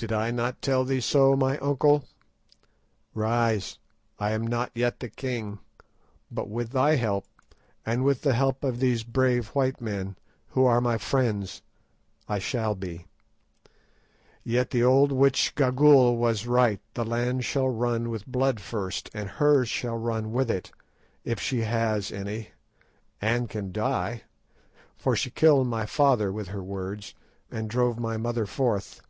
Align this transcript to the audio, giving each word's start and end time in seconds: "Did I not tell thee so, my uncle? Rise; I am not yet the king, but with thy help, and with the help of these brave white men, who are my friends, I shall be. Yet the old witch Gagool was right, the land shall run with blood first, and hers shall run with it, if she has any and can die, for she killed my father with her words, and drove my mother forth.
"Did 0.00 0.12
I 0.12 0.30
not 0.30 0.62
tell 0.62 0.86
thee 0.86 1.02
so, 1.02 1.36
my 1.36 1.58
uncle? 1.58 2.06
Rise; 3.12 3.78
I 4.18 4.30
am 4.32 4.46
not 4.46 4.70
yet 4.74 5.00
the 5.00 5.10
king, 5.10 5.58
but 6.30 6.48
with 6.48 6.70
thy 6.70 6.96
help, 6.96 7.26
and 7.84 8.02
with 8.02 8.22
the 8.22 8.32
help 8.32 8.64
of 8.64 8.80
these 8.80 9.04
brave 9.04 9.48
white 9.48 9.78
men, 9.78 10.16
who 10.52 10.64
are 10.64 10.80
my 10.80 10.96
friends, 10.96 11.60
I 12.26 12.38
shall 12.38 12.74
be. 12.74 13.08
Yet 14.42 14.70
the 14.70 14.82
old 14.82 15.12
witch 15.12 15.54
Gagool 15.54 16.16
was 16.16 16.46
right, 16.46 16.80
the 16.94 17.04
land 17.04 17.44
shall 17.44 17.68
run 17.68 18.08
with 18.08 18.26
blood 18.26 18.58
first, 18.58 19.10
and 19.12 19.28
hers 19.28 19.68
shall 19.68 19.98
run 19.98 20.32
with 20.32 20.50
it, 20.50 20.70
if 21.24 21.38
she 21.38 21.60
has 21.60 22.10
any 22.10 22.52
and 23.20 23.50
can 23.50 23.70
die, 23.70 24.22
for 24.96 25.14
she 25.14 25.28
killed 25.30 25.66
my 25.66 25.84
father 25.84 26.32
with 26.32 26.48
her 26.48 26.62
words, 26.64 27.12
and 27.50 27.68
drove 27.68 27.98
my 27.98 28.16
mother 28.16 28.46
forth. 28.46 29.02